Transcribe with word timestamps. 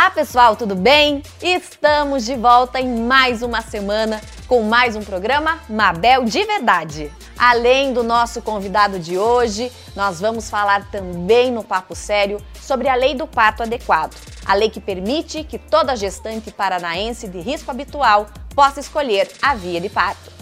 Olá 0.00 0.10
pessoal, 0.10 0.56
tudo 0.56 0.74
bem? 0.74 1.22
Estamos 1.42 2.24
de 2.24 2.34
volta 2.34 2.80
em 2.80 2.88
mais 3.02 3.42
uma 3.42 3.60
semana 3.60 4.18
com 4.48 4.62
mais 4.62 4.96
um 4.96 5.02
programa 5.02 5.60
Mabel 5.68 6.24
de 6.24 6.42
Verdade. 6.42 7.12
Além 7.36 7.92
do 7.92 8.02
nosso 8.02 8.40
convidado 8.40 8.98
de 8.98 9.18
hoje, 9.18 9.70
nós 9.94 10.18
vamos 10.18 10.48
falar 10.48 10.90
também 10.90 11.52
no 11.52 11.62
Papo 11.62 11.94
Sério 11.94 12.42
sobre 12.58 12.88
a 12.88 12.94
Lei 12.94 13.14
do 13.14 13.26
Parto 13.26 13.62
Adequado, 13.62 14.16
a 14.46 14.54
lei 14.54 14.70
que 14.70 14.80
permite 14.80 15.44
que 15.44 15.58
toda 15.58 15.94
gestante 15.94 16.50
paranaense 16.50 17.28
de 17.28 17.38
risco 17.38 17.70
habitual 17.70 18.26
possa 18.54 18.80
escolher 18.80 19.30
a 19.42 19.54
via 19.54 19.82
de 19.82 19.90
parto. 19.90 20.39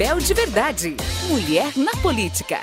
Mabel 0.00 0.18
de 0.18 0.32
Verdade, 0.32 0.96
mulher 1.28 1.72
na 1.76 1.92
política. 2.00 2.60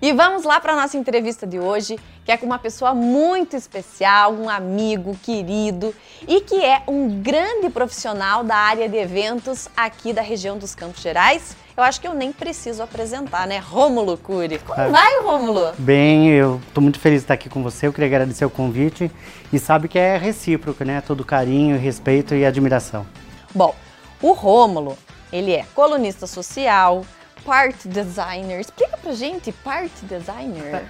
E 0.00 0.12
vamos 0.12 0.44
lá 0.44 0.60
para 0.60 0.74
a 0.74 0.76
nossa 0.76 0.96
entrevista 0.96 1.44
de 1.44 1.58
hoje, 1.58 1.98
que 2.24 2.30
é 2.30 2.36
com 2.36 2.46
uma 2.46 2.56
pessoa 2.60 2.94
muito 2.94 3.56
especial, 3.56 4.32
um 4.32 4.48
amigo 4.48 5.18
querido 5.24 5.92
e 6.28 6.40
que 6.40 6.64
é 6.64 6.84
um 6.86 7.20
grande 7.20 7.68
profissional 7.68 8.44
da 8.44 8.54
área 8.54 8.88
de 8.88 8.96
eventos 8.96 9.68
aqui 9.76 10.12
da 10.12 10.22
região 10.22 10.56
dos 10.56 10.72
Campos 10.72 11.02
Gerais. 11.02 11.56
Eu 11.76 11.82
acho 11.82 12.00
que 12.00 12.06
eu 12.06 12.14
nem 12.14 12.30
preciso 12.30 12.80
apresentar, 12.80 13.48
né? 13.48 13.58
Rômulo 13.58 14.16
Cury. 14.16 14.60
Como 14.60 14.80
Ah. 14.80 14.86
vai, 14.90 15.20
Rômulo? 15.22 15.72
Bem, 15.78 16.28
eu 16.28 16.60
estou 16.68 16.80
muito 16.80 17.00
feliz 17.00 17.22
de 17.22 17.24
estar 17.24 17.34
aqui 17.34 17.48
com 17.48 17.60
você. 17.60 17.88
Eu 17.88 17.92
queria 17.92 18.06
agradecer 18.06 18.44
o 18.44 18.50
convite 18.50 19.10
e 19.52 19.58
sabe 19.58 19.88
que 19.88 19.98
é 19.98 20.16
recíproco, 20.16 20.84
né? 20.84 21.00
Todo 21.04 21.24
carinho, 21.24 21.76
respeito 21.76 22.36
e 22.36 22.46
admiração. 22.46 23.04
Bom, 23.52 23.74
o 24.22 24.30
Rômulo, 24.30 24.96
ele 25.32 25.52
é 25.52 25.64
colunista 25.74 26.26
social, 26.26 27.04
part 27.44 27.88
designer. 27.88 28.60
Explica 28.60 28.96
pra 28.96 29.12
gente, 29.12 29.52
part 29.52 29.92
designer. 30.02 30.84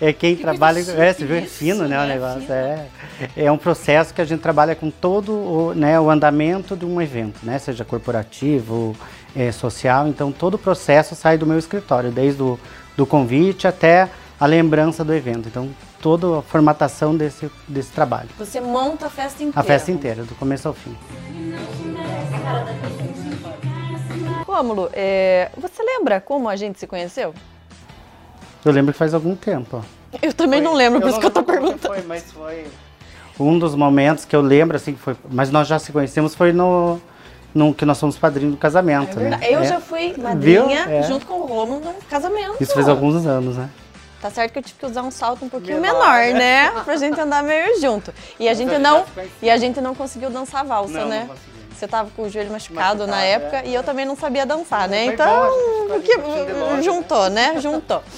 É 0.00 0.12
quem 0.12 0.36
trabalha, 0.36 0.84
chique 0.84 1.00
é, 1.00 1.12
você 1.12 1.24
viu, 1.24 1.36
é 1.36 1.42
fino, 1.42 1.88
né, 1.88 1.98
o 1.98 2.06
né? 2.06 2.14
negócio. 2.14 2.42
Fino. 2.42 2.52
É, 2.52 2.86
é 3.36 3.50
um 3.50 3.58
processo 3.58 4.14
que 4.14 4.20
a 4.20 4.24
gente 4.24 4.40
trabalha 4.40 4.76
com 4.76 4.88
todo 4.88 5.32
o, 5.32 5.74
né, 5.74 5.98
o 5.98 6.08
andamento 6.08 6.76
de 6.76 6.84
um 6.84 7.02
evento, 7.02 7.40
né? 7.42 7.58
Seja 7.58 7.84
corporativo, 7.84 8.94
é, 9.34 9.50
social. 9.50 10.06
Então, 10.06 10.30
todo 10.30 10.54
o 10.54 10.58
processo 10.58 11.14
sai 11.16 11.36
do 11.36 11.46
meu 11.46 11.58
escritório, 11.58 12.12
desde 12.12 12.40
o 12.40 12.58
do 12.96 13.06
convite 13.06 13.66
até 13.66 14.08
a 14.38 14.46
lembrança 14.46 15.04
do 15.04 15.14
evento. 15.14 15.48
Então, 15.48 15.70
toda 16.00 16.38
a 16.38 16.42
formatação 16.42 17.16
desse, 17.16 17.50
desse 17.66 17.90
trabalho. 17.90 18.28
Você 18.38 18.60
monta 18.60 19.06
a 19.06 19.10
festa 19.10 19.42
inteira. 19.42 19.60
A 19.60 19.62
festa 19.62 19.90
inteira, 19.90 20.22
do 20.22 20.34
começo 20.34 20.68
ao 20.68 20.74
fim. 20.74 20.96
Rômulo, 24.50 24.90
é, 24.92 25.50
você 25.56 25.82
lembra 25.82 26.20
como 26.20 26.48
a 26.48 26.56
gente 26.56 26.78
se 26.78 26.86
conheceu? 26.86 27.34
Eu 28.64 28.72
lembro 28.72 28.92
que 28.92 28.98
faz 28.98 29.14
algum 29.14 29.34
tempo. 29.34 29.78
ó. 29.78 30.16
Eu 30.20 30.32
também 30.34 30.60
não 30.60 30.74
lembro, 30.74 31.00
por 31.00 31.08
isso 31.10 31.20
que 31.20 31.26
eu 31.26 31.30
tô 31.30 31.42
perguntando. 31.42 31.94
Foi, 31.94 32.02
mas 32.02 32.24
foi 32.32 32.66
um 33.38 33.58
dos 33.58 33.74
momentos 33.74 34.24
que 34.24 34.34
eu 34.36 34.40
lembro 34.42 34.76
assim 34.76 34.92
que 34.92 34.98
foi, 35.00 35.16
mas 35.30 35.50
nós 35.50 35.66
já 35.66 35.78
se 35.78 35.92
conhecemos 35.92 36.34
foi 36.34 36.52
no, 36.52 37.00
no 37.54 37.72
que 37.72 37.84
nós 37.86 37.96
somos 37.96 38.18
padrinhos 38.18 38.54
do 38.54 38.58
casamento, 38.58 39.18
né? 39.18 39.38
Eu 39.42 39.60
É. 39.60 39.64
já 39.64 39.80
fui 39.80 40.14
madrinha 40.18 40.86
É. 40.90 41.02
junto 41.04 41.24
com 41.26 41.34
o 41.34 41.46
Rômulo 41.46 41.80
num 41.80 41.94
casamento. 42.10 42.56
Isso 42.60 42.74
fez 42.74 42.88
alguns 42.88 43.24
anos, 43.24 43.56
né? 43.56 43.70
Tá 44.20 44.28
certo 44.28 44.52
que 44.52 44.58
eu 44.58 44.62
tive 44.62 44.78
que 44.78 44.84
usar 44.84 45.00
um 45.02 45.10
salto 45.10 45.46
um 45.46 45.48
pouquinho 45.48 45.80
Menor. 45.80 46.18
menor, 46.18 46.38
né? 46.38 46.70
Pra 46.84 46.96
gente 46.96 47.18
andar 47.18 47.42
meio 47.42 47.80
junto. 47.80 48.12
E 48.38 48.46
a 48.50 48.52
gente 48.52 48.76
não, 48.76 49.04
e 49.40 49.48
a 49.48 49.56
gente 49.56 49.80
não 49.80 49.94
conseguiu 49.94 50.28
dançar 50.28 50.62
valsa, 50.62 50.92
Não, 51.00 51.08
né? 51.08 51.24
não. 51.26 51.34
Você 51.80 51.88
tava 51.88 52.10
com 52.14 52.24
o 52.24 52.28
joelho 52.28 52.52
machucado, 52.52 53.06
na 53.06 53.16
Machucado, 53.16 53.26
época 53.26 53.56
é. 53.60 53.68
e 53.70 53.74
eu 53.74 53.82
também 53.82 54.04
não 54.04 54.14
sabia 54.14 54.44
dançar, 54.44 54.86
né? 54.86 55.06
Então, 55.06 55.44
ali 55.90 56.02
que- 56.02 56.82
juntou, 56.82 57.30
né? 57.30 57.58
Juntou. 57.58 58.02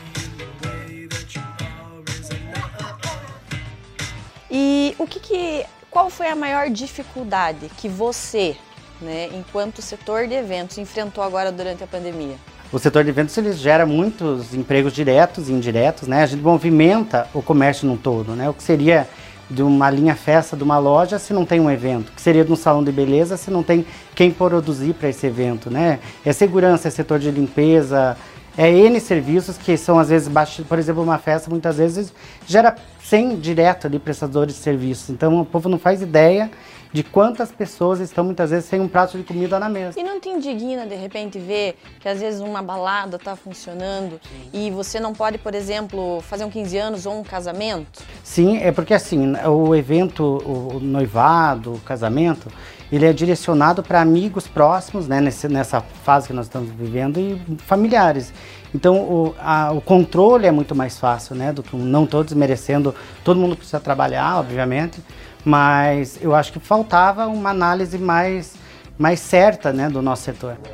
E 4.55 4.95
o 4.99 5.07
que 5.07 5.19
que, 5.19 5.65
qual 5.91 6.11
foi 6.11 6.29
a 6.29 6.37
maior 6.37 6.69
dificuldade 6.69 7.71
que 7.79 7.89
você, 7.89 8.55
né, 9.01 9.31
enquanto 9.33 9.81
setor 9.81 10.27
de 10.27 10.35
eventos, 10.35 10.77
enfrentou 10.77 11.25
agora 11.25 11.51
durante 11.51 11.83
a 11.83 11.87
pandemia? 11.87 12.37
O 12.71 12.79
setor 12.79 13.03
de 13.03 13.09
eventos 13.09 13.35
ele 13.39 13.51
gera 13.55 13.87
muitos 13.87 14.53
empregos 14.53 14.93
diretos 14.93 15.49
e 15.49 15.53
indiretos, 15.53 16.07
né? 16.07 16.23
A 16.25 16.27
gente 16.27 16.43
movimenta 16.43 17.27
o 17.33 17.41
comércio 17.41 17.89
num 17.89 17.97
todo, 17.97 18.33
né? 18.37 18.51
O 18.51 18.53
que 18.53 18.63
seria 18.63 19.09
de 19.53 19.63
uma 19.63 19.91
linha 19.91 20.15
festa 20.15 20.57
de 20.57 20.63
uma 20.63 20.79
loja 20.79 21.19
se 21.19 21.33
não 21.33 21.45
tem 21.45 21.61
um 21.61 21.71
evento? 21.71 22.13
Que 22.13 22.21
seria 22.21 22.45
de 22.45 22.53
um 22.53 22.57
salão 22.57 22.83
de 22.83 22.91
beleza 22.91 23.37
se 23.37 23.51
não 23.51 23.63
tem 23.63 23.85
quem 24.15 24.31
produzir 24.31 24.95
para 24.95 25.09
esse 25.09 25.27
evento, 25.27 25.71
né? 25.71 25.99
É 26.25 26.33
segurança, 26.33 26.89
é 26.89 26.91
setor 26.91 27.19
de 27.19 27.31
limpeza, 27.31 28.17
é 28.57 28.71
N 28.71 28.99
serviços 29.01 29.57
que 29.57 29.77
são 29.77 29.99
às 29.99 30.09
vezes 30.09 30.29
baixos. 30.29 30.67
Por 30.67 30.79
exemplo, 30.79 31.03
uma 31.03 31.19
festa 31.19 31.51
muitas 31.51 31.77
vezes 31.77 32.13
gera 32.47 32.75
100 33.05 33.37
direto 33.37 33.87
ali 33.87 33.99
prestadores 33.99 34.55
de 34.55 34.61
serviços. 34.61 35.11
Então 35.11 35.41
o 35.41 35.45
povo 35.45 35.69
não 35.69 35.79
faz 35.79 36.01
ideia 36.03 36.51
de 36.93 37.03
quantas 37.03 37.51
pessoas 37.51 38.01
estão 38.01 38.23
muitas 38.23 38.51
vezes 38.51 38.67
sem 38.67 38.79
um 38.79 38.87
prato 38.87 39.17
de 39.17 39.25
comida 39.25 39.59
na 39.59 39.67
mesa. 39.69 39.99
E 39.99 40.03
não 40.05 40.21
te 40.21 40.29
indigna 40.29 40.87
de 40.87 40.95
repente 40.95 41.39
ver 41.39 41.75
que 41.99 42.07
às 42.09 42.21
vezes 42.21 42.41
uma 42.41 42.63
balada 42.63 43.19
tá 43.19 43.35
funcionando 43.35 44.21
e 44.53 44.71
você 44.71 45.01
não 45.01 45.15
pode, 45.15 45.39
por 45.39 45.55
exemplo, 45.55 46.21
fazer 46.21 46.45
um 46.45 46.51
15 46.51 46.77
anos 46.77 47.07
ou 47.07 47.19
um 47.19 47.23
casamento? 47.23 48.03
Sim, 48.23 48.59
é 48.59 48.71
porque 48.71 48.93
assim, 48.93 49.33
o 49.47 49.75
evento, 49.75 50.23
o 50.23 50.81
noivado, 50.81 51.75
o 51.75 51.81
casamento, 51.81 52.49
ele 52.91 53.07
é 53.07 53.13
direcionado 53.13 53.83
para 53.83 54.03
amigos 54.03 54.47
próximos, 54.47 55.09
né, 55.09 55.19
nesse- 55.19 55.49
nessa 55.49 55.81
fase 55.81 56.27
que 56.27 56.35
nós 56.35 56.45
estamos 56.45 56.69
vivendo, 56.71 57.19
e 57.19 57.41
familiares. 57.67 58.35
Então, 58.75 58.97
o, 59.01 59.35
a- 59.39 59.71
o 59.73 59.81
controle 59.81 60.47
é 60.47 60.51
muito 60.51 60.75
mais 60.75 60.99
fácil, 60.99 61.35
né, 61.35 61.53
do 61.53 61.63
que 61.63 61.77
não 61.77 62.05
estou 62.05 62.25
desmerecendo, 62.25 62.95
todo 63.23 63.39
mundo 63.39 63.55
precisa 63.57 63.79
trabalhar, 63.81 64.39
obviamente, 64.39 65.03
mas 65.45 66.19
eu 66.23 66.35
acho 66.35 66.53
que 66.53 66.59
faltava 66.61 67.27
uma 67.27 67.51
análise 67.51 67.99
mais, 67.99 68.55
mais 68.99 69.21
certa, 69.21 69.73
né, 69.73 69.89
do 69.91 70.01
nosso 70.01 70.23
setor. 70.23 70.57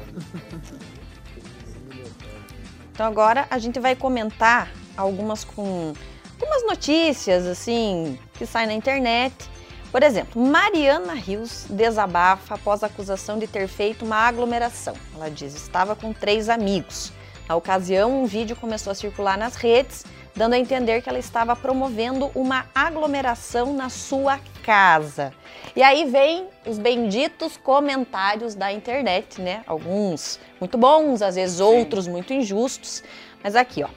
Então 2.93 3.07
agora 3.07 3.47
a 3.49 3.59
gente 3.59 3.79
vai 3.79 3.95
comentar 3.95 4.73
algumas 4.97 5.45
com 5.45 5.93
algumas 6.41 6.67
notícias 6.67 7.47
assim 7.47 8.19
que 8.35 8.45
saem 8.45 8.67
na 8.67 8.73
internet. 8.75 9.49
Por 9.93 10.03
exemplo, 10.03 10.45
Mariana 10.45 11.15
Rios 11.15 11.65
desabafa 11.71 12.57
após 12.57 12.83
a 12.83 12.87
acusação 12.89 13.39
de 13.39 13.47
ter 13.47 13.69
feito 13.69 14.05
uma 14.05 14.17
aglomeração. 14.17 14.95
Ela 15.15 15.31
diz 15.31 15.55
estava 15.55 15.95
com 15.95 16.13
três 16.13 16.49
amigos. 16.49 17.13
Na 17.49 17.57
ocasião, 17.57 18.23
um 18.23 18.27
vídeo 18.27 18.55
começou 18.55 18.91
a 18.91 18.95
circular 18.95 19.39
nas 19.39 19.57
redes, 19.57 20.05
dando 20.37 20.53
a 20.53 20.59
entender 20.59 21.01
que 21.01 21.09
ela 21.09 21.19
estava 21.19 21.57
promovendo 21.57 22.31
uma 22.35 22.67
aglomeração 22.75 23.73
na 23.73 23.89
sua 23.89 24.39
casa. 24.63 25.33
E 25.75 25.83
aí 25.83 26.05
vem 26.05 26.47
os 26.67 26.79
benditos 26.79 27.57
comentários 27.57 28.55
da 28.55 28.71
internet, 28.71 29.41
né? 29.41 29.63
Alguns 29.67 30.39
muito 30.61 30.77
bons, 30.77 31.23
às 31.23 31.37
vezes 31.37 31.59
outros 31.59 32.07
muito 32.07 32.35
injustos. 32.35 33.03
Mas 33.43 33.57
aqui, 33.57 33.83
ó. 33.83 33.89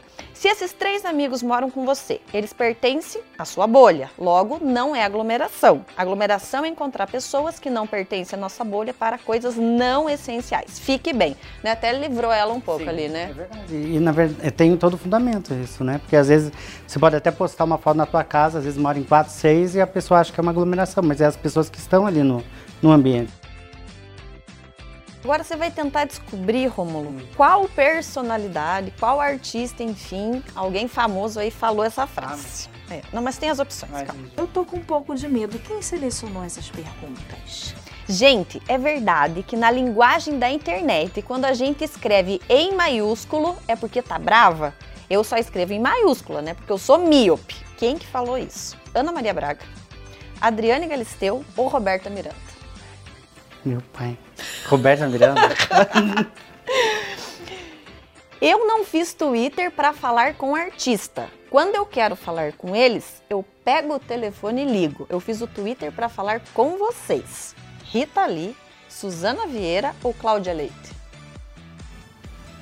Se 0.42 0.48
esses 0.48 0.74
três 0.74 1.06
amigos 1.06 1.44
moram 1.44 1.70
com 1.70 1.86
você, 1.86 2.20
eles 2.34 2.52
pertencem 2.52 3.22
à 3.38 3.46
sua 3.46 3.68
bolha. 3.68 4.10
Logo, 4.18 4.58
não 4.60 4.96
é 4.96 5.06
aglomeração. 5.06 5.86
Aglomeração 5.96 6.66
é 6.66 6.68
encontrar 6.68 7.06
pessoas 7.06 7.60
que 7.60 7.70
não 7.70 7.86
pertencem 7.86 8.40
à 8.40 8.42
nossa 8.42 8.64
bolha 8.64 8.92
para 8.92 9.20
coisas 9.20 9.56
não 9.56 10.10
essenciais. 10.10 10.80
Fique 10.80 11.14
bem. 11.14 11.38
Né? 11.64 11.70
Até 11.70 11.94
livrou 11.94 12.32
ela 12.32 12.52
um 12.52 12.60
pouco 12.60 12.90
ali, 12.90 13.08
né? 13.08 13.30
É 13.30 13.34
verdade. 13.34 13.76
E 13.76 14.00
na 14.00 14.12
verdade 14.12 14.50
tem 14.50 14.76
todo 14.76 14.98
fundamento 14.98 15.54
isso, 15.54 15.84
né? 15.84 16.00
Porque 16.00 16.16
às 16.16 16.28
vezes 16.28 16.52
você 16.88 16.98
pode 16.98 17.16
até 17.16 17.30
postar 17.30 17.66
uma 17.66 17.78
foto 17.78 17.98
na 17.98 18.08
tua 18.08 18.24
casa, 18.24 18.58
às 18.58 18.64
vezes 18.64 18.80
mora 18.80 18.98
em 18.98 19.04
quatro, 19.04 19.32
seis 19.32 19.76
e 19.76 19.80
a 19.80 19.86
pessoa 19.86 20.22
acha 20.22 20.34
que 20.34 20.40
é 20.40 20.42
uma 20.42 20.52
aglomeração, 20.52 21.04
mas 21.04 21.22
é 21.22 21.28
as 21.28 21.38
pessoas 21.38 21.70
que 21.70 21.78
estão 21.78 22.08
ali 22.08 22.24
no, 22.24 22.44
no 22.82 22.92
ambiente. 22.92 23.41
Agora 25.24 25.44
você 25.44 25.56
vai 25.56 25.70
tentar 25.70 26.06
descobrir, 26.06 26.66
Romulo, 26.66 27.22
qual 27.38 27.70
personalidade, 27.70 28.92
qual 29.00 29.22
artista, 29.22 29.84
enfim, 29.84 30.44
alguém 30.56 30.88
famoso 30.88 31.40
aí 31.40 31.52
falou 31.52 31.86
essa 31.86 32.08
frase. 32.08 32.68
É, 32.90 33.02
não, 33.14 33.22
mas 33.22 33.38
tem 33.38 33.50
as 33.50 33.60
opções, 33.60 33.92
calma. 33.92 34.28
Eu 34.36 34.48
tô 34.48 34.66
com 34.66 34.78
um 34.78 34.84
pouco 34.84 35.16
de 35.16 35.28
medo. 35.28 35.60
Quem 35.60 35.82
selecionou 35.82 36.44
essas 36.44 36.70
perguntas? 36.70 37.76
Gente, 38.10 38.62
é 38.68 38.78
verdade 38.78 39.44
que 39.44 39.56
na 39.56 39.70
linguagem 39.70 40.40
da 40.40 40.50
internet, 40.50 41.22
quando 41.22 41.46
a 41.46 41.54
gente 41.54 41.84
escreve 41.84 42.42
em 42.50 42.76
maiúsculo, 42.76 43.56
é 43.68 43.76
porque 43.76 44.02
tá 44.02 44.18
brava? 44.18 44.74
Eu 45.10 45.24
só 45.24 45.38
escrevo 45.38 45.72
em 45.72 45.80
maiúscula, 45.80 46.42
né? 46.42 46.54
Porque 46.56 46.72
eu 46.72 46.78
sou 46.78 46.98
míope. 46.98 47.56
Quem 47.78 47.98
que 47.98 48.08
falou 48.08 48.38
isso? 48.38 48.76
Ana 48.94 49.12
Maria 49.12 49.34
Braga, 49.34 49.62
Adriane 50.42 50.88
Galisteu 50.88 51.46
ou 51.56 51.68
Roberta 51.68 52.10
Miranda? 52.10 52.51
Meu 53.64 53.82
pai. 53.94 54.18
Roberta 54.66 55.08
Miranda. 55.08 55.42
Eu 58.42 58.66
não 58.66 58.84
fiz 58.84 59.14
Twitter 59.14 59.70
para 59.70 59.94
falar 59.94 60.34
com 60.34 60.56
artista. 60.56 61.30
Quando 61.48 61.76
eu 61.76 61.86
quero 61.86 62.16
falar 62.16 62.54
com 62.54 62.76
eles, 62.76 63.22
eu 63.30 63.46
pego 63.64 63.94
o 63.96 64.00
telefone 64.00 64.64
e 64.64 64.66
ligo. 64.66 65.06
Eu 65.12 65.20
fiz 65.20 65.42
o 65.42 65.48
Twitter 65.48 65.92
para 65.92 66.10
falar 66.10 66.42
com 66.52 66.76
vocês. 66.76 67.54
Rita 67.84 68.26
Lee, 68.26 68.56
Suzana 68.90 69.46
Vieira 69.46 69.96
ou 70.04 70.12
Cláudia 70.12 70.54
Leite? 70.54 71.01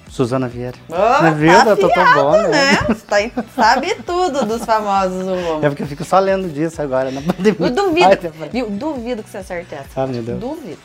Suzana 0.10 0.48
Vieira. 0.48 0.78
Oh, 0.90 1.32
Viu? 1.36 1.54
tá 1.54 1.70
Eu 1.70 1.90
tão 1.90 2.14
bom, 2.16 2.32
né? 2.32 2.48
né? 2.50 2.78
Você 2.88 3.30
tá- 3.30 3.44
sabe 3.56 3.96
tudo 4.06 4.46
dos 4.46 4.66
famosos, 4.66 5.26
o 5.28 5.30
É 5.36 5.42
Romulo. 5.44 5.60
porque 5.62 5.84
eu 5.84 5.88
fico 5.88 6.04
só 6.04 6.20
lendo 6.20 6.50
disso 6.52 6.82
agora 6.82 7.12
na 7.12 7.22
pandemia. 7.22 7.56
Eu 7.60 7.70
duvido, 7.72 8.08
Ai, 8.08 8.50
viu? 8.52 8.70
Duvido 8.72 9.22
que 9.24 9.30
você 9.30 9.38
acerte 9.38 9.76
essa. 9.76 9.88
Ah, 10.02 10.08
meu 10.08 10.22
Deus. 10.24 10.40
Duvido. 10.40 10.80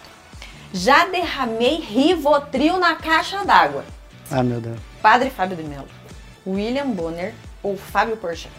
Já 0.72 1.06
derramei 1.06 1.76
Rivotril 1.80 2.78
na 2.78 2.96
caixa 2.96 3.44
d'água. 3.44 3.84
Ah, 4.30 4.42
meu 4.42 4.60
Deus. 4.60 4.76
Padre 5.00 5.30
Fábio 5.30 5.56
de 5.56 5.62
Mello, 5.62 5.86
William 6.46 6.86
Bonner 6.88 7.32
ou 7.62 7.76
Fábio 7.76 8.16
Porchat? 8.16 8.50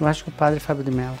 Eu 0.00 0.06
acho 0.06 0.22
que 0.24 0.30
o 0.30 0.32
padre 0.32 0.60
Fábio 0.60 0.84
de 0.84 0.90
Mello. 0.90 1.18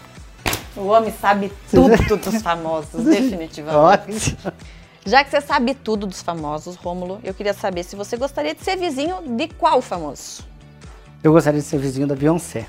O 0.76 0.86
homem 0.88 1.12
sabe 1.20 1.52
tudo 1.70 1.96
dos 2.16 2.40
famosos, 2.42 3.02
definitivamente. 3.04 4.36
Ótimo. 4.40 4.52
Já 5.08 5.24
que 5.24 5.30
você 5.30 5.40
sabe 5.40 5.72
tudo 5.74 6.06
dos 6.06 6.20
famosos, 6.20 6.76
Rômulo, 6.76 7.18
eu 7.24 7.32
queria 7.32 7.54
saber 7.54 7.82
se 7.82 7.96
você 7.96 8.14
gostaria 8.14 8.54
de 8.54 8.62
ser 8.62 8.76
vizinho 8.76 9.22
de 9.26 9.48
qual 9.48 9.80
famoso? 9.80 10.46
Eu 11.24 11.32
gostaria 11.32 11.58
de 11.60 11.66
ser 11.66 11.78
vizinho 11.78 12.06
da 12.06 12.14
Beyoncé. 12.14 12.66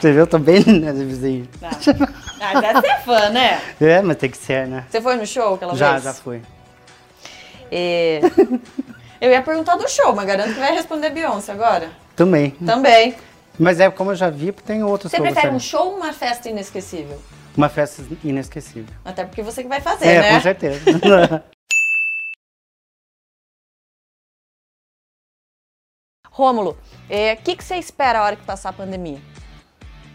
Você 0.00 0.10
viu? 0.10 0.20
Eu 0.20 0.26
tô 0.26 0.38
bem 0.38 0.64
né, 0.64 0.90
vizinho. 0.90 1.46
Ah, 2.40 2.60
deve 2.60 2.80
ser 2.80 3.00
fã, 3.04 3.28
né? 3.28 3.60
É, 3.78 4.00
mas 4.00 4.16
tem 4.16 4.30
que 4.30 4.38
ser, 4.38 4.66
né? 4.66 4.86
Você 4.90 5.02
foi 5.02 5.16
no 5.16 5.26
show 5.26 5.54
aquela 5.54 5.76
Já, 5.76 5.92
vez? 5.92 6.04
já 6.04 6.14
fui. 6.14 6.40
É, 7.70 8.20
Eu 9.20 9.30
ia 9.30 9.42
perguntar 9.42 9.76
do 9.76 9.86
show, 9.86 10.14
mas 10.14 10.26
garanto 10.26 10.54
que 10.54 10.60
vai 10.60 10.72
responder 10.72 11.10
Beyoncé 11.10 11.52
agora. 11.52 11.90
Também. 12.16 12.52
Também. 12.52 13.14
Mas 13.58 13.78
é 13.80 13.90
como 13.90 14.12
eu 14.12 14.16
já 14.16 14.30
vi, 14.30 14.50
tem 14.50 14.82
outros 14.82 15.12
Você 15.12 15.20
prefere 15.20 15.50
um 15.50 15.60
show 15.60 15.88
ou 15.88 15.96
uma 15.98 16.12
festa 16.14 16.48
inesquecível? 16.48 17.20
Uma 17.56 17.68
festa 17.68 18.02
inesquecível. 18.24 18.94
Até 19.04 19.24
porque 19.24 19.42
você 19.42 19.62
que 19.62 19.68
vai 19.68 19.80
fazer, 19.80 20.06
É, 20.06 20.20
né? 20.20 20.34
com 20.34 20.40
certeza. 20.40 20.80
Rômulo, 26.30 26.78
o 27.10 27.42
que, 27.42 27.56
que 27.56 27.62
você 27.62 27.76
espera 27.76 28.20
a 28.20 28.24
hora 28.24 28.36
que 28.36 28.44
passar 28.44 28.70
a 28.70 28.72
pandemia? 28.72 29.18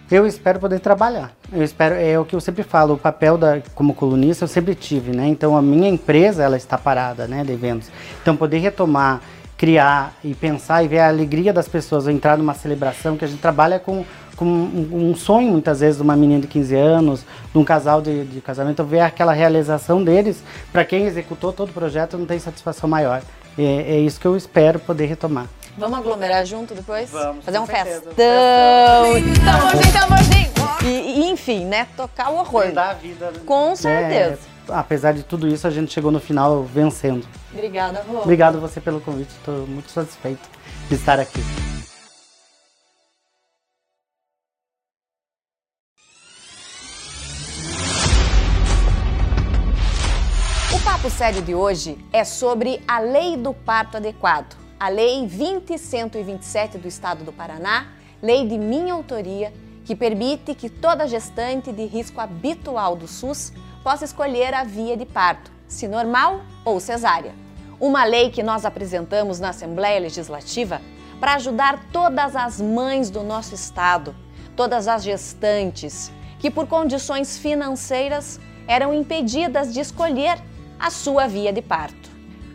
Eu 0.10 0.25
espero 0.25 0.60
poder 0.60 0.80
trabalhar. 0.80 1.34
Eu 1.51 1.62
espero, 1.62 1.94
é 1.94 2.18
o 2.18 2.24
que 2.25 2.34
eu 2.36 2.39
sempre 2.39 2.63
falo, 2.63 2.94
o 2.94 2.98
papel 2.98 3.38
da, 3.38 3.62
como 3.75 3.94
colunista 3.94 4.45
eu 4.45 4.48
sempre 4.48 4.74
tive, 4.74 5.12
né? 5.12 5.28
Então 5.28 5.56
a 5.56 5.62
minha 5.62 5.89
empresa, 5.89 6.44
ela 6.44 6.56
está 6.56 6.78
parada, 6.78 7.28
né, 7.28 7.44
de 7.44 7.51
eventos. 7.51 7.92
Então 8.22 8.36
poder 8.36 8.60
retomar, 8.60 9.22
criar 9.57 10.13
e 10.24 10.36
pensar 10.36 10.83
e 10.83 10.88
ver 10.88 11.00
a 11.00 11.07
alegria 11.07 11.51
das 11.51 11.68
pessoas, 11.68 12.07
entrar 12.07 12.38
numa 12.38 12.54
celebração 12.54 13.18
que 13.18 13.25
a 13.25 13.27
gente 13.27 13.42
trabalha 13.42 13.80
com, 13.80 14.06
com 14.36 14.45
um, 14.45 15.09
um 15.09 15.15
sonho 15.15 15.51
muitas 15.51 15.80
vezes 15.80 15.98
de 15.98 16.04
uma 16.04 16.15
menina 16.15 16.42
de 16.42 16.48
15 16.48 16.75
anos, 16.75 17.25
de 17.51 17.57
um 17.57 17.65
casal 17.65 18.01
de, 18.01 18.24
de 18.25 18.39
casamento, 18.39 18.83
ver 18.83 19.00
aquela 19.00 19.33
realização 19.33 20.04
deles, 20.04 20.44
para 20.71 20.86
quem 20.86 21.06
executou 21.06 21.51
todo 21.51 21.69
o 21.69 21.74
projeto 21.74 22.18
não 22.18 22.25
tem 22.25 22.38
satisfação 22.38 22.88
maior. 22.88 23.21
É, 23.57 23.63
é 23.63 24.00
isso 24.00 24.19
que 24.19 24.27
eu 24.27 24.38
espero 24.38 24.80
poder 24.80 25.07
retomar. 25.07 25.48
Vamos 25.75 25.98
aglomerar 25.98 26.45
junto 26.45 26.74
depois? 26.74 27.10
Vamos, 27.10 27.44
Fazer 27.44 27.60
um 27.60 27.65
certeza. 27.65 28.01
festão. 28.01 28.15
Tamborzinho, 29.45 29.94
tamborzinho. 29.94 30.48
E, 30.83 31.21
e, 31.21 31.30
enfim, 31.30 31.65
né? 31.65 31.88
Tocar 31.95 32.30
o 32.30 32.38
horror. 32.38 32.71
Dar 32.71 32.92
a 32.92 32.94
vida. 32.94 33.31
Com 33.45 33.75
certeza. 33.75 34.39
É, 34.69 34.74
apesar 34.74 35.13
de 35.13 35.24
tudo 35.24 35.48
isso, 35.48 35.68
a 35.68 35.69
gente 35.69 35.94
chegou 35.94 36.12
no 36.12 36.19
final 36.19 36.63
vencendo. 36.63 37.25
Obrigada, 37.52 38.04
Rô. 38.08 38.22
Obrigado 38.22 38.60
você 38.60 38.82
pelo 38.82 39.00
convite, 39.00 39.30
estou 39.30 39.66
muito 39.68 39.90
satisfeito 39.90 40.50
de 40.90 40.96
estar 40.96 41.20
aqui. 41.20 41.40
O 50.76 50.80
papo 50.84 51.10
sério 51.10 51.42
de 51.42 51.56
hoje 51.56 51.98
é 52.12 52.24
sobre 52.24 52.82
a 52.88 53.00
Lei 53.00 53.38
do 53.38 53.54
Parto 53.54 53.98
Adequado, 53.98 54.58
a 54.80 54.90
Lei 54.90 55.26
20127 55.26 56.78
do 56.78 56.88
Estado 56.88 57.24
do 57.24 57.32
Paraná, 57.32 57.88
lei 58.22 58.46
de 58.48 58.58
minha 58.58 58.94
autoria, 58.94 59.54
que 59.86 59.96
permite 59.96 60.54
que 60.54 60.70
toda 60.70 61.08
gestante 61.08 61.72
de 61.72 61.86
risco 61.86 62.20
habitual 62.20 62.96
do 62.96 63.08
SUS 63.08 63.54
possa 63.84 64.04
escolher 64.04 64.54
a 64.54 64.66
via 64.66 64.98
de 64.98 65.06
parto, 65.06 65.50
se 65.68 65.88
normal 65.88 66.42
ou 66.64 66.80
cesárea. 66.80 67.34
Uma 67.80 68.04
lei 68.04 68.30
que 68.30 68.42
nós 68.42 68.66
apresentamos 68.66 69.40
na 69.40 69.50
Assembleia 69.50 70.00
Legislativa 70.00 70.81
para 71.19 71.36
ajudar 71.36 71.86
todas 71.92 72.36
as 72.36 72.60
mães 72.62 73.10
do 73.10 73.24
nosso 73.24 73.54
estado, 73.54 74.16
todas 74.56 74.88
as 74.88 75.04
gestantes 75.04 76.12
que 76.40 76.52
por 76.52 76.68
condições 76.68 77.38
financeiras 77.38 78.40
eram 78.68 78.94
impedidas 78.94 79.74
de 79.74 79.80
escolher 79.80 80.40
a 80.80 80.90
sua 80.90 81.28
via 81.28 81.52
de 81.52 81.62
parto. 81.62 82.10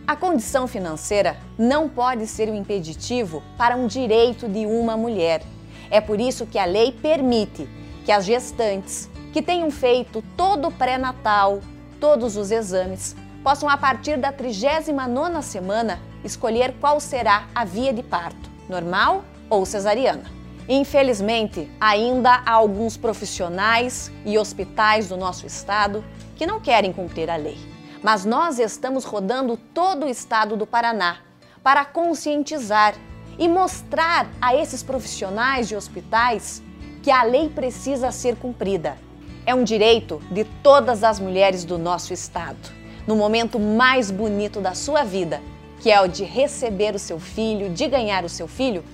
A 0.07 0.17
condição 0.17 0.67
financeira 0.67 1.37
não 1.57 1.89
pode 1.89 2.27
ser 2.27 2.49
um 2.49 2.55
impeditivo 2.55 3.43
para 3.57 3.77
um 3.77 3.87
direito 3.87 4.49
de 4.49 4.67
uma 4.67 4.97
mulher. 4.97 5.43
É 5.91 6.01
por 6.01 6.21
isso 6.21 6.47
que 6.47 6.59
a 6.59 6.65
lei 6.65 6.93
permite 6.93 7.69
que 8.05 8.11
as 8.11 8.25
gestantes 8.25 9.09
que 9.33 9.41
tenham 9.41 9.71
feito 9.71 10.23
todo 10.37 10.69
o 10.69 10.73
pré-natal, 10.73 11.61
todos 12.03 12.37
os 12.37 12.51
exames, 12.51 13.15
possam 13.45 13.69
a 13.69 13.77
partir 13.77 14.19
da 14.19 14.33
39ª 14.33 15.41
semana 15.41 16.01
escolher 16.25 16.75
qual 16.81 16.99
será 16.99 17.47
a 17.55 17.65
via 17.65 17.93
de 17.93 18.03
parto, 18.03 18.51
normal 18.69 19.25
ou 19.49 19.65
cesariana. 19.65 20.25
Infelizmente, 20.69 21.71
ainda 21.81 22.43
há 22.45 22.51
alguns 22.51 22.97
profissionais 22.97 24.11
e 24.27 24.37
hospitais 24.37 25.11
do 25.11 25.17
nosso 25.17 25.47
estado 25.47 26.05
que 26.35 26.45
não 26.45 26.59
querem 26.59 26.93
cumprir 26.93 27.31
a 27.31 27.37
lei. 27.37 27.59
Mas 28.03 28.25
nós 28.25 28.59
estamos 28.59 29.05
rodando 29.05 29.57
todo 29.57 30.07
o 30.07 30.09
estado 30.09 30.57
do 30.57 30.67
Paraná 30.67 31.19
para 31.63 31.85
conscientizar 31.85 32.97
e 33.39 33.47
mostrar 33.47 34.27
a 34.41 34.57
esses 34.57 34.83
profissionais 34.83 35.69
de 35.69 35.77
hospitais 35.77 36.61
que 37.01 37.13
a 37.13 37.23
lei 37.23 37.49
precisa 37.49 38.11
ser 38.11 38.35
cumprida. 38.35 38.99
É 39.45 39.55
um 39.55 39.65
direito 39.65 40.23
de 40.31 40.45
todas 40.45 41.03
as 41.03 41.19
mulheres 41.19 41.65
do 41.65 41.77
nosso 41.77 42.13
estado, 42.13 42.71
no 43.07 43.17
momento 43.17 43.59
mais 43.59 44.11
bonito 44.11 44.61
da 44.61 44.75
sua 44.75 45.03
vida, 45.03 45.41
que 45.81 45.91
é 45.91 46.01
o 46.01 46.07
de 46.07 46.23
receber 46.23 46.95
o 46.95 46.99
seu 46.99 47.19
filho, 47.19 47.71
de 47.71 47.89
ganhar 47.89 48.25
o 48.25 48.29
seu 48.29 48.47
filho, 48.47 48.85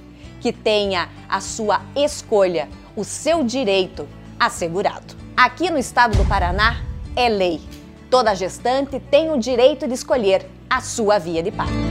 que 0.41 0.53
tenha 0.53 1.11
a 1.29 1.41
sua 1.41 1.83
escolha, 1.95 2.69
o 2.97 3.05
seu 3.05 3.45
direito 3.45 4.09
assegurado. 4.41 5.15
Aqui 5.37 5.71
no 5.71 5.79
estado 5.79 6.17
do 6.17 6.25
Paraná 6.27 6.83
é 7.15 7.29
lei. 7.29 7.61
Toda 8.11 8.35
gestante 8.35 8.99
tem 8.99 9.31
o 9.31 9.39
direito 9.39 9.87
de 9.87 9.93
escolher 9.93 10.49
a 10.71 10.81
sua 10.81 11.19
via 11.19 11.43
de 11.43 11.51
parto. 11.51 11.88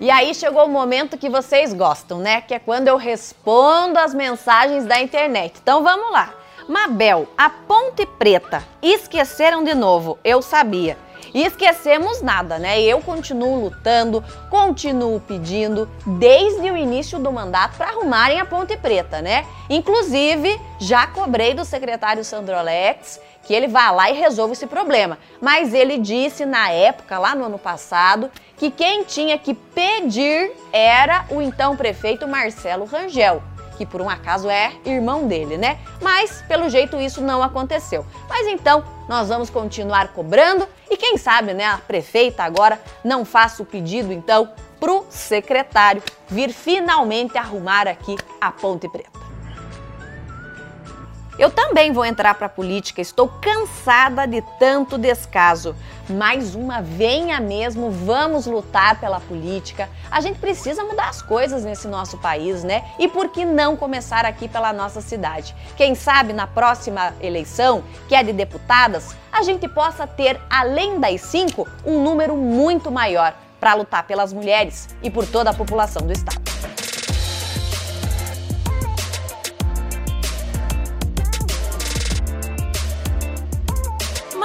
E 0.00 0.10
aí 0.10 0.32
chegou 0.32 0.64
o 0.64 0.68
momento 0.68 1.18
que 1.18 1.28
vocês 1.28 1.74
gostam, 1.74 2.18
né? 2.18 2.40
Que 2.40 2.54
é 2.54 2.58
quando 2.58 2.86
eu 2.86 2.96
respondo 2.96 3.98
as 3.98 4.14
mensagens 4.14 4.86
da 4.86 5.00
internet. 5.00 5.58
Então 5.60 5.82
vamos 5.82 6.12
lá. 6.12 6.32
Mabel, 6.68 7.26
a 7.36 7.48
Ponte 7.48 8.06
Preta, 8.06 8.62
esqueceram 8.82 9.64
de 9.64 9.74
novo, 9.74 10.18
eu 10.22 10.42
sabia. 10.42 10.96
E 11.34 11.44
esquecemos 11.44 12.22
nada, 12.22 12.58
né? 12.58 12.80
Eu 12.80 13.00
continuo 13.00 13.60
lutando, 13.60 14.24
continuo 14.50 15.20
pedindo 15.20 15.88
desde 16.06 16.70
o 16.70 16.76
início 16.76 17.18
do 17.18 17.32
mandato 17.32 17.76
para 17.76 17.88
arrumarem 17.88 18.40
a 18.40 18.44
Ponte 18.44 18.76
Preta, 18.76 19.20
né? 19.20 19.46
Inclusive, 19.68 20.58
já 20.78 21.06
cobrei 21.06 21.54
do 21.54 21.64
secretário 21.64 22.24
Sandro 22.24 22.56
Alex 22.56 23.20
que 23.42 23.54
ele 23.54 23.66
vá 23.66 23.90
lá 23.90 24.10
e 24.10 24.12
resolva 24.12 24.52
esse 24.52 24.66
problema. 24.66 25.16
Mas 25.40 25.72
ele 25.72 25.96
disse 25.96 26.44
na 26.44 26.70
época, 26.70 27.18
lá 27.18 27.34
no 27.34 27.46
ano 27.46 27.58
passado, 27.58 28.30
que 28.58 28.70
quem 28.70 29.04
tinha 29.04 29.38
que 29.38 29.54
pedir 29.54 30.52
era 30.70 31.24
o 31.30 31.40
então 31.40 31.74
prefeito 31.74 32.28
Marcelo 32.28 32.84
Rangel 32.84 33.42
que 33.78 33.86
por 33.86 34.02
um 34.02 34.10
acaso 34.10 34.50
é 34.50 34.72
irmão 34.84 35.28
dele, 35.28 35.56
né? 35.56 35.78
Mas 36.02 36.42
pelo 36.48 36.68
jeito 36.68 37.00
isso 37.00 37.22
não 37.22 37.42
aconteceu. 37.44 38.04
Mas 38.28 38.44
então 38.48 38.82
nós 39.08 39.28
vamos 39.28 39.50
continuar 39.50 40.08
cobrando 40.08 40.68
e 40.90 40.96
quem 40.96 41.16
sabe, 41.16 41.54
né, 41.54 41.64
a 41.64 41.78
prefeita 41.78 42.42
agora 42.42 42.80
não 43.02 43.24
faça 43.24 43.62
o 43.62 43.66
pedido 43.66 44.12
então 44.12 44.50
pro 44.78 45.06
secretário 45.08 46.02
vir 46.28 46.52
finalmente 46.52 47.36
arrumar 47.36 47.88
aqui 47.88 48.16
a 48.40 48.52
Ponte 48.52 48.88
Preta. 48.88 49.27
Eu 51.38 51.50
também 51.50 51.92
vou 51.92 52.04
entrar 52.04 52.34
para 52.34 52.46
a 52.46 52.50
política, 52.50 53.00
estou 53.00 53.28
cansada 53.28 54.26
de 54.26 54.42
tanto 54.58 54.98
descaso. 54.98 55.76
Mais 56.10 56.56
uma, 56.56 56.82
venha 56.82 57.38
mesmo, 57.38 57.92
vamos 57.92 58.44
lutar 58.44 58.98
pela 58.98 59.20
política. 59.20 59.88
A 60.10 60.20
gente 60.20 60.40
precisa 60.40 60.82
mudar 60.82 61.08
as 61.08 61.22
coisas 61.22 61.64
nesse 61.64 61.86
nosso 61.86 62.18
país, 62.18 62.64
né? 62.64 62.84
E 62.98 63.06
por 63.06 63.28
que 63.28 63.44
não 63.44 63.76
começar 63.76 64.24
aqui 64.24 64.48
pela 64.48 64.72
nossa 64.72 65.00
cidade? 65.00 65.54
Quem 65.76 65.94
sabe 65.94 66.32
na 66.32 66.48
próxima 66.48 67.14
eleição, 67.20 67.84
que 68.08 68.16
é 68.16 68.22
de 68.24 68.32
deputadas, 68.32 69.14
a 69.30 69.44
gente 69.44 69.68
possa 69.68 70.08
ter, 70.08 70.40
além 70.50 70.98
das 70.98 71.20
cinco, 71.20 71.68
um 71.86 72.02
número 72.02 72.36
muito 72.36 72.90
maior 72.90 73.32
para 73.60 73.74
lutar 73.74 74.02
pelas 74.08 74.32
mulheres 74.32 74.88
e 75.04 75.08
por 75.08 75.24
toda 75.24 75.50
a 75.50 75.54
população 75.54 76.04
do 76.04 76.12
estado. 76.12 76.67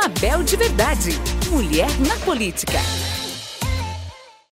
Mabel 0.04 0.44
de 0.44 0.58
Verdade. 0.58 1.12
Mulher 1.50 1.88
na 2.02 2.18
Política. 2.26 2.78